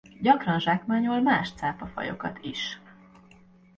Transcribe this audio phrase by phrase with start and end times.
[0.21, 2.79] Gyakran zsákmányol más cápafajokat is.